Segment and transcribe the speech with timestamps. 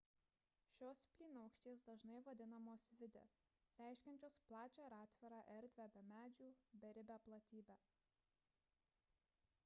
[0.75, 3.21] šios plynaukštės dažnai vadinamos vidde
[3.81, 6.47] reiškiančios plačią ir atvirą erdvę be medžių
[6.87, 7.77] beribę platybę